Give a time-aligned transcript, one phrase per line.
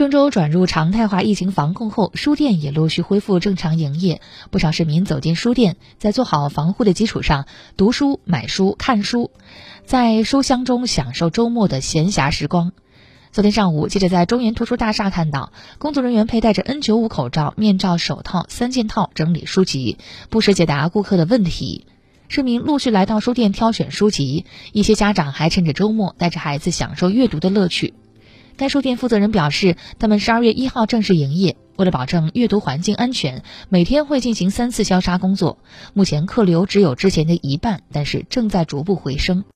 [0.00, 4.22] 郑州转入常态化疫情防控后，书店也陆续恢复正常营业。
[4.50, 7.44] 不少市民走进书店，在做好防护的基础上，
[7.76, 9.30] 读书、买书、看书，
[9.84, 12.72] 在书香中享受周末的闲暇时光。
[13.30, 19.98] 昨天上午，记者在中原图书大厦看到，工作人员佩戴着 N95 口罩、面罩、手套三件套整理书籍，
[20.30, 21.84] 不时解答顾客的问题。
[22.28, 27.92] 市民陆续来到书店挑选书籍，一些家长还趁着周末带着孩子享受阅读的乐趣。
[28.60, 31.56] 该书店负责人表示，他们十二月一号正式营业。
[31.78, 35.56] 为了保证阅读环境安全，每天会进行三次消杀工作。
[35.94, 39.44] 目前客流只有之前的一半，但是正在逐步回升。